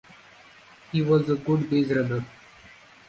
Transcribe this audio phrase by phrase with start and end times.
[0.91, 2.25] He was a good baserunner.